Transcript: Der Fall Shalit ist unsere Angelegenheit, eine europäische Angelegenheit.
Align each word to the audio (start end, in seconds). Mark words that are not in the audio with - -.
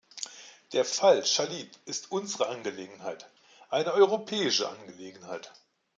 Der 0.73 0.83
Fall 0.83 1.23
Shalit 1.27 1.77
ist 1.85 2.11
unsere 2.11 2.47
Angelegenheit, 2.47 3.29
eine 3.69 3.93
europäische 3.93 4.67
Angelegenheit. 4.67 5.53